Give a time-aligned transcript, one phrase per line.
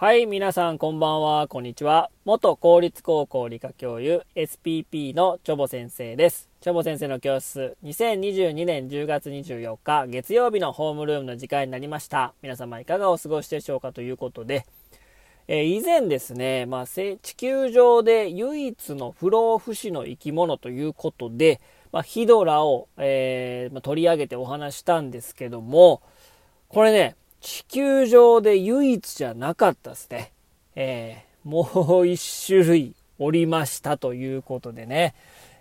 [0.00, 2.10] はい、皆さんこんばんは、こんにちは。
[2.24, 6.48] 元公立高校理科教諭 SPP のチョボ先生です。
[6.62, 12.32] チョボ先生の教室、2022年10月24日月曜日のホームルームの時間になりました。
[12.40, 14.64] 皆様いかがお過ごしでしょうかということで、
[15.48, 21.60] えー、以前ですね、まあ、地球上で唯一の不老不死の生き物ということで、
[21.92, 26.00] まあ、ヒドラを、えー、まあ、取り上げてお話したんですけども、
[26.68, 30.32] これね、地球上で唯一じゃなかったですね。
[30.76, 35.14] えー、もう一種類おりましたということでね。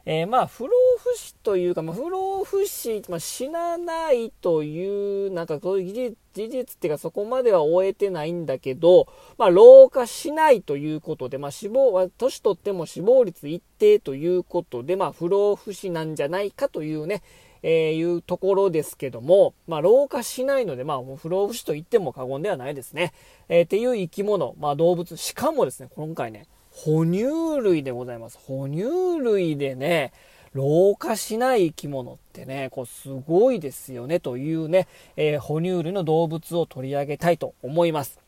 [0.06, 17.22] えー、まあ、不老不死というか、まあ、不老不死、まあ、死なないという、なんかそういう事実っていうかそこまでは終えてないんだけど、まあ、老化しないということで、まあ、死亡は、年取っても死亡率一定ということで、まあ、不老不死なんじゃないかというね、
[17.64, 23.14] えー、いうところですけども、まあ、老化しないので、まあ、不老不死と言っても過言ではないですね。
[23.50, 28.38] えー、っていう生き物、まあ、動物、しかもですね、今回ね、哺乳類でございます。
[28.38, 30.14] 哺乳類でね、
[30.54, 38.20] 老化しない生き物ってね、こうすごいですよねというね、えー、哺乳類の動物を取り上げたいと思います。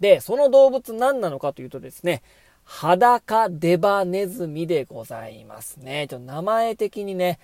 [0.00, 2.22] で、その動物何なのかというとですね、
[2.64, 6.06] 裸デバネズミでございますね。
[6.08, 7.38] ちょっと名前的にね、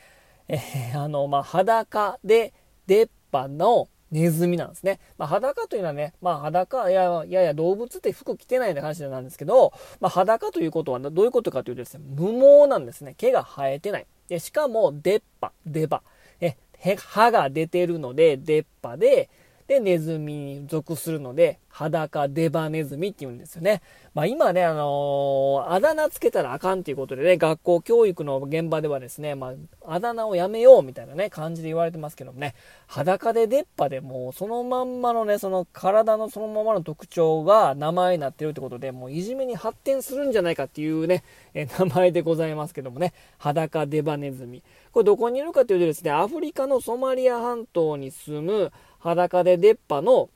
[0.48, 2.52] えー、あの、まあ、裸で
[2.86, 5.00] 出っ歯のネズミなんですね。
[5.18, 13.14] まあ、裸というのはね、まあ、裸、いや、いや、動物って服着てないような話なんですけど、まあ、裸ということはどういうことかというとですね、無毛なんですね。
[13.18, 14.06] 毛が生えてない。
[14.28, 16.02] で、しかも、出っ歯、出歯。
[16.40, 16.56] え、
[16.96, 19.28] 歯が出てるので、出っ歯で、
[19.66, 23.82] で、ネズミに属するので、裸デバネズミって言うんですよね。
[24.14, 29.52] まあ今ね、あのー、あだ名つけたらあかんっていうことでね、学校教育の現場ではですね、ま
[29.84, 32.54] あ、あだ名をやめようみたいなね、感じで言われてますけどもね、
[32.86, 44.62] 裸で出っ歯でもうそのまんまのね、その体のそのままの特徴が名前になってるってことで、もういじめに発展するんじゃないかっていうね、え名前でございますけどもね、裸デバネズミ。
[44.92, 50.30] これどこにいるかというとですね、アフリカのソマリア半島に住む裸で出っ歯の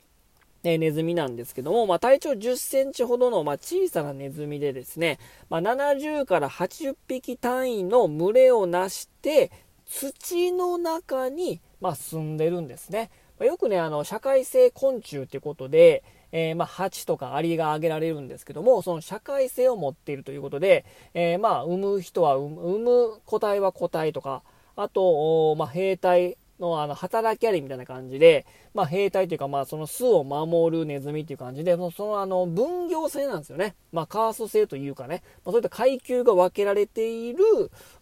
[0.62, 9.50] えネズミなんですけども、まあ、体長10センチほどの、まあ、小さなネズミでですね、まあ、70から80匹単位の群れをなして、
[9.87, 13.10] 土の中に、ま住んでるんですね。
[13.38, 20.84] まよくね、あの、社会性昆虫ってことで、えー、まあ、蜂とかアリが挙げられるんですけども、その社会性を持っているということで、
[21.15, 24.42] えー、まあ、産む人は産む個体は個体とか、
[24.77, 33.75] あと、まあ、兵隊のあの働きありみたいな感じで、まあ、兵隊というか、まあ、その巣を守るネズミっていう感じで、そのそのあの分業制なんですよね。
[33.93, 37.44] まあ、カースト制というかね、まあ、そういった階級が分けられている、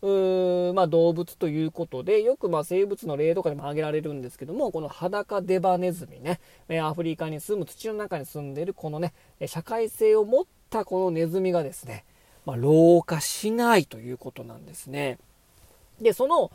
[0.02, 6.40] うまあ、動物ということで、よくまあ生物の例とかでも挙げられるんですけども、この裸デバネズミね、
[6.80, 9.14] アフリカに住む土の中に住んでいるこのね、
[9.46, 12.04] 社会性を持ったこのネズミがですね、
[12.44, 15.18] まあ、老化しないということなんですね。
[16.00, 16.50] で、その、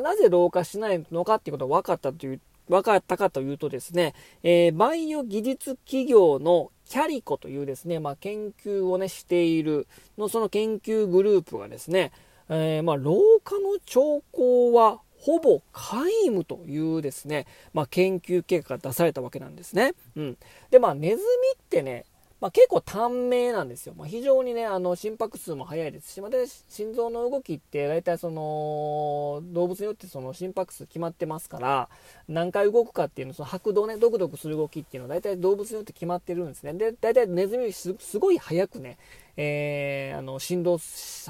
[0.00, 12.12] なぜ老化しないのかっていうことが分かったという、分かったかというとですね、えー、バイオ技術企業のキャリコというですね、まあ、研究をね、しているの、その研究グループがですね、
[12.48, 19.94] えー、まあ、老化の兆候はほぼ皆無というですね、まあ、研究結果が出されたわけなんですね。
[20.16, 20.38] うん。
[20.70, 21.22] で、まあ、ネズミ
[21.54, 22.04] ってね、
[22.42, 23.94] まあ、結構短命なんですよ。
[23.96, 26.38] まあ、非常にね、あの、心拍数も速いですし、また
[26.68, 31.88] 心臓の動きって大体その、動物によってその心拍数決まってますから、
[32.26, 36.72] 何回動くかっていうの、その拍動ね、ドクドクする動きっていうのは大体動物によって決まってるんですね。
[36.74, 38.98] で、大体ネズミすすごい速くね、
[39.36, 40.78] えー、あの振動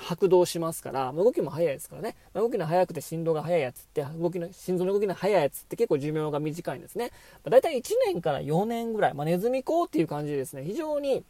[0.00, 7.10] 拍動しますから動きも速いですからね動きの速くて振動が速いやつって動きの心臓の動きの速いやつって結構寿命が短いんですね、
[7.44, 11.24] まあ、大体1年から4年ぐらい、まあ、ネズミ講っていう感じでですね非常に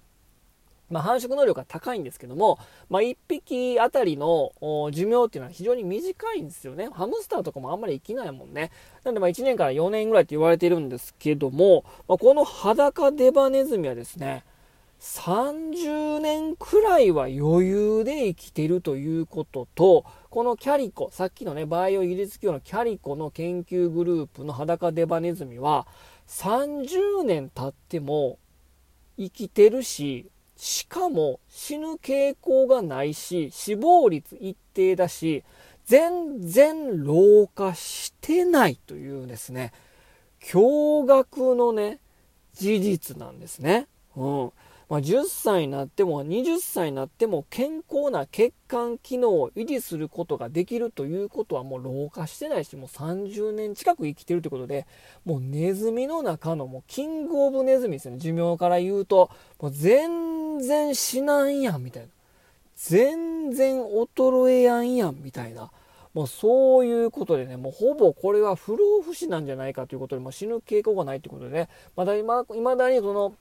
[0.93, 2.59] まあ、繁殖能力が高いんですけども、
[2.91, 4.53] まあ、1匹あたりの
[4.93, 6.91] 寿命っていうのは非常に短いんですよね。
[6.93, 8.71] ハムスターとかもあんまり生きないもんね。
[9.03, 14.45] なんでまあ1年から4年ぐらいって言われているんですけども、まあ、この裸デバネズミはですね、
[15.03, 25.89] 30年くらいは余裕で生きてるということと、このキャリコ、さっきのね、バイオ技術業のキャリコの研究グループの裸デバネズミは、
[26.29, 28.39] 30年経っても
[29.19, 35.43] 生きてるし、しかも死ぬ傾向がないし、死亡率一定だし、
[35.85, 39.73] 全然老化してないというですね、
[40.41, 41.99] 驚愕のね、
[42.55, 43.89] 事実なんですね。
[44.15, 44.53] うん。
[44.93, 54.87] まあ、10歳になっても20歳になっても健康な血管機能を維持することができるということはもう老化してないしもう30年近く生きてるということで
[55.25, 58.19] もうネズミの中のもうキングオブネズミですね。
[58.19, 59.31] 寿命から言うと
[59.63, 62.09] もう全然死なんやんみたいな。
[62.77, 65.71] 全然衰えやんやんみたいな。
[66.13, 73.35] もうそういうことでね、もうほぼこれは不老不死なんじゃないかということで、も死ぬ傾向がないということでね、まだ今、未だにその、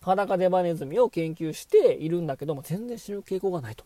[0.00, 3.84] 裸デバネズミを研究しているんだけども、全然死ぬ傾向がないと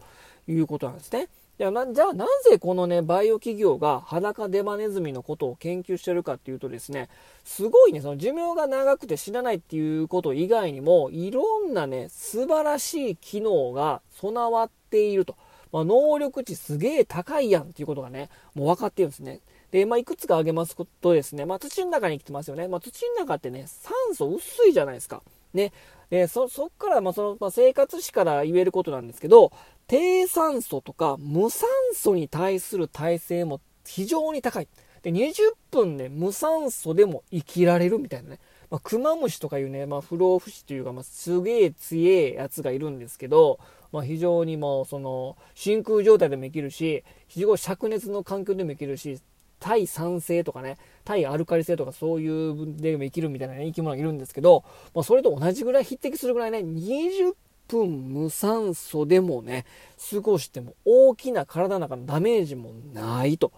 [0.49, 1.29] いうことなんですね。
[1.57, 7.09] じゃあなぜこのね、バイオ企業が裸デバネズミのことを研究してるかっていうとですね、
[7.45, 15.37] すごいね、その寿命が長くて死なないっていうこと以外にも、いろんなね、素晴らしい機能が備わっていると。
[15.71, 19.41] まあ、能力値すげえ高いやんっていうことがね、もう分かってるんですね。
[19.71, 22.67] で、まあ、いくつか挙げますとですね、まあ、土の中に来てますよね。
[22.69, 25.23] まあ、土の中ってね、酸素薄いじゃないですか。
[25.57, 25.73] ね。
[26.11, 29.53] で、そ、そっから、ま、その、ま、生活史から言えることなんですけど、
[29.87, 34.69] 低酸素とか無酸素に対する耐性も非常に高い。
[35.03, 35.35] で、20
[35.71, 38.41] 分で無酸素でも生きられるみたいなね。
[38.71, 43.59] まあ、クマムシとかいうね、まあ、不老不死というか、まあ、すげえ強えやつがいるんですけど、
[43.93, 49.21] まあ、非常にもう、その、真空状態でも生きるし、非常に灼熱の環境でも生きるし、
[49.65, 54.63] 対酸性とかね、対アルカリ性とかそういうでも生きるみたいな、ね、生き物がいるんですけど、
[54.95, 57.35] まあ、それと同じぐらい匹敵するぐらいね、20
[57.67, 59.65] 分無酸素でもね、
[60.11, 63.53] 過ごしても大きな体の中のダメージもないと。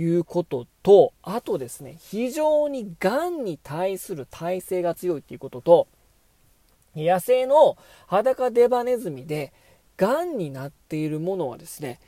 [0.00, 5.88] いうことと、あとですね、非常に癌に対する耐性が強いっていうことと、
[6.94, 7.76] 野生の
[8.06, 9.52] 裸デバネズミで、
[9.96, 11.98] 癌になっているものはですね、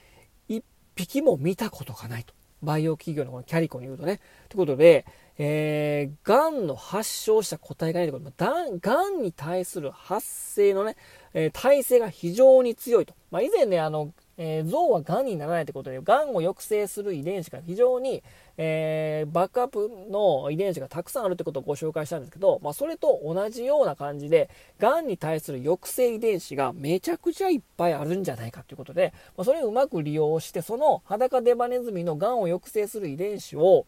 [0.49, 0.65] 一
[0.95, 2.33] 匹も見たことがないと。
[2.63, 4.21] バイオ企業のこのキャリコに言うとね。
[4.49, 5.07] ということで、
[5.39, 10.97] えー、癌の発症した個体がないということで、癌に対する発生のね、
[11.33, 13.15] えー、耐性が非常に強いと。
[13.31, 14.13] まあ、以前ね、あの、
[14.43, 18.23] えー、象は癌にならないってことで、癌を抑制する遺伝子が非常に、
[18.57, 24.49] えー、バックアップの遺伝子がたくさんあるということをご紹介したんですけど、まあ、それと同じような感じで、
[24.79, 33.85] 癌に対する抑制遺伝子がめちゃくちゃいっぱいあるんじゃないかということで、まあ、それをうまく利用して、その裸デバネズミの癌を抑制する遺伝子を、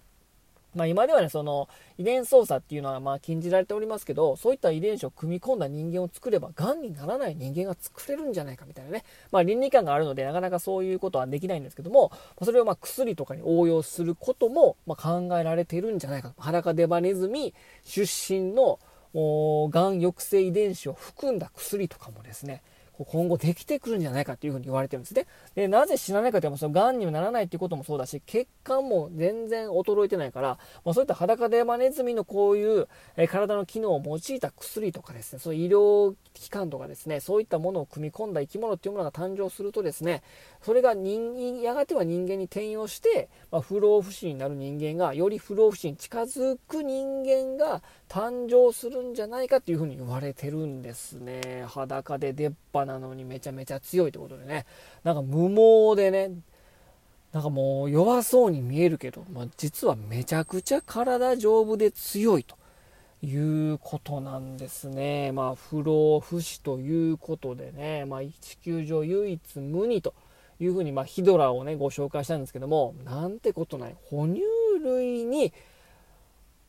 [0.75, 12.11] まあ、今ではね、その遺伝操作っていうのはまあ禁じられておりますけど、そういった遺伝子を組み込んだ人間を作れば、癌にならない人間が作れるんじゃないかみたいなね、まあ、倫理観があるので、なかなかそういうことはできないんですけども、
[12.43, 16.41] それをま薬とかに応用することもま考えられているんじゃないかと。
[16.41, 17.55] 裸デバネズミ
[17.85, 18.79] 出身の
[19.15, 22.63] がん抑制遺伝子を含んだ薬とかもですね、
[22.99, 25.27] 今後できてくるんじゃないかというふうに言われてるんですね。
[25.55, 40.23] で、なぜ死なないかというと、その癌にもならないっていうこともそうだし、血管も全然衰えてないから、まあ、そういった裸でマネズミのこういう、えー、体の機能を用いた薬とかですね、そういう医療機関とかですね、そういったものを組み込んだ生き物っていうものが誕生するとですね、
[40.63, 51.65] それが人やがては人間に転用して、まあ、不老不死になる人間が、より不老不死に近づく人間が誕生するんじゃないかっていうふうに言われてるんですね。
[51.67, 54.65] 裸で出っ歯なのにめちゃめちゃ強いってことでね。
[55.03, 56.31] なんか無毛でね、
[57.33, 62.57] なんかもう弱そうに見えるけど、まあ、実はめちゃくちゃ体丈夫で強いと
[63.23, 65.33] いうことなんですね。
[65.33, 70.15] まあ、不老不死ということでね、まあ、地球上唯一無二と
[70.65, 74.41] いうふうに、まあ、ヒドラをね、ご紹介したんですけども、なんてことない、哺乳
[74.83, 75.53] 類に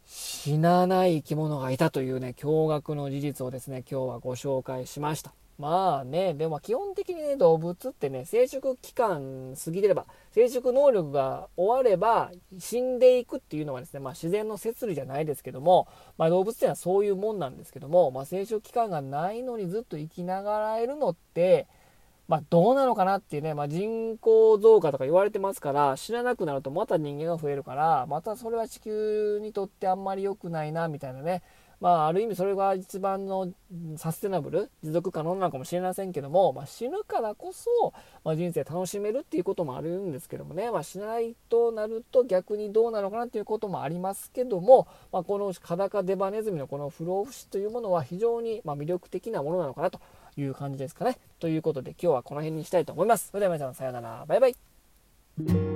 [0.05, 5.33] 死なない生き物がいたというね、驚愕の事実をですね、今日はご紹介しました。
[5.59, 21.67] まあね、でも基本的にね、動物ってね、生殖期間過ぎてれば、生殖能力が終われば死んでいくっていうのはですね、まあ自然の摂理じゃないですけども、まあ動物っていうのはそういうもんなんですけども、まあ生殖期間がないのにずっと生きながらえるのって、
[22.27, 31.43] まあ、どうなのかなっていうね、まあ、人口増加とか言われてますから、死ななくなるとまた人間が増えるから、またそれは地球にとってあんまり良くないな、みたいなね。
[31.83, 33.51] まあ、ある意味それが一番の
[33.97, 37.69] サステナブル、持続可能なのかもしれませんけども、まあ、死ぬからこそ、
[38.23, 49.99] まあ、人生楽しめるっていうこともあるんですけどもね、まあ、死ないとなると逆にどうなのかなっていうこともありますけども、まあ、この裸デバネズミのこの不老不死というものは非常にま魅力的なものなのかなと
[50.41, 51.17] いう感じですかね。
[51.39, 53.29] ということで今日はこの辺にしたいと思います。
[53.29, 54.25] それでは皆さんさようなら。
[54.27, 55.72] バイバイ。